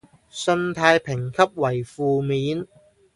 [0.03, 0.05] 信貸
[0.97, 2.67] 評級為負面